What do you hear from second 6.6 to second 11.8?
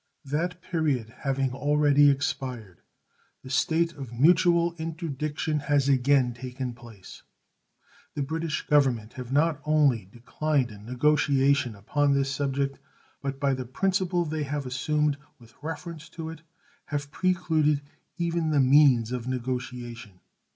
place. The British Government have not only declined negotiation